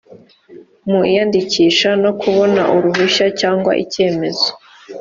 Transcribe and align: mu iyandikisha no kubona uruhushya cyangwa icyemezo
mu 0.89 0.99
iyandikisha 1.09 1.89
no 2.03 2.11
kubona 2.21 2.61
uruhushya 2.75 3.25
cyangwa 3.39 3.71
icyemezo 3.83 4.49